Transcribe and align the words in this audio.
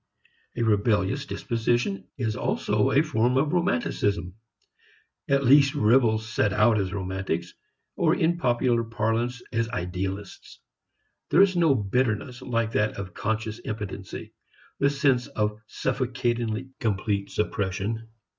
A 0.55 0.63
rebellious 0.63 1.27
disposition 1.27 2.07
is 2.17 2.35
also 2.35 2.89
a 2.89 3.03
form 3.03 3.37
of 3.37 3.53
romanticism. 3.53 4.33
At 5.29 5.43
least 5.43 5.75
rebels 5.75 6.27
set 6.27 6.53
out 6.53 6.79
as 6.81 6.91
romantics, 6.91 7.53
or, 7.95 8.15
in 8.15 8.39
popular 8.39 8.83
parlance, 8.83 9.43
as 9.53 9.69
idealists. 9.69 10.59
There 11.29 11.43
is 11.43 11.55
no 11.55 11.75
bitterness 11.75 12.41
like 12.41 12.71
that 12.71 12.95
of 12.97 13.13
conscious 13.13 13.59
impotency, 13.63 14.33
the 14.79 14.89
sense 14.89 15.27
of 15.27 15.59
suffocatingly 15.67 16.71
complete 16.79 17.29
suppression. 17.29 18.07